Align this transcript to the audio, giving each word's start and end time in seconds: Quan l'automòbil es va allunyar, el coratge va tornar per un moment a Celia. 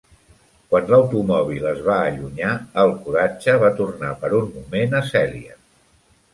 Quan 0.69 0.87
l'automòbil 0.93 1.67
es 1.73 1.83
va 1.89 1.99
allunyar, 2.07 2.55
el 2.85 2.95
coratge 3.05 3.57
va 3.67 3.73
tornar 3.83 4.13
per 4.25 4.35
un 4.43 4.51
moment 4.59 5.01
a 5.03 5.07
Celia. 5.15 5.59